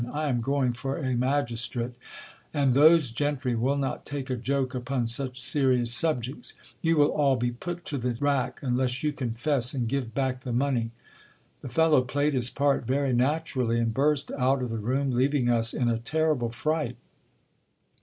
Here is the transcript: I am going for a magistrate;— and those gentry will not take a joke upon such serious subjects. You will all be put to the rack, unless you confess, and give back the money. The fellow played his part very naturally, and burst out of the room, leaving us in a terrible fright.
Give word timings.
I 0.13 0.29
am 0.29 0.41
going 0.41 0.73
for 0.73 0.97
a 0.97 1.13
magistrate;— 1.15 1.91
and 2.55 2.73
those 2.73 3.11
gentry 3.11 3.53
will 3.53 3.77
not 3.77 4.03
take 4.03 4.31
a 4.31 4.35
joke 4.35 4.73
upon 4.73 5.05
such 5.05 5.39
serious 5.39 5.93
subjects. 5.93 6.55
You 6.81 6.97
will 6.97 7.11
all 7.11 7.35
be 7.35 7.51
put 7.51 7.85
to 7.85 7.99
the 7.99 8.17
rack, 8.19 8.63
unless 8.63 9.03
you 9.03 9.13
confess, 9.13 9.75
and 9.75 9.87
give 9.87 10.15
back 10.15 10.39
the 10.39 10.53
money. 10.53 10.89
The 11.61 11.69
fellow 11.69 12.01
played 12.01 12.33
his 12.33 12.49
part 12.49 12.87
very 12.87 13.13
naturally, 13.13 13.79
and 13.79 13.93
burst 13.93 14.31
out 14.31 14.63
of 14.63 14.69
the 14.71 14.79
room, 14.79 15.11
leaving 15.11 15.49
us 15.49 15.71
in 15.71 15.87
a 15.87 15.99
terrible 15.99 16.49
fright. 16.49 16.97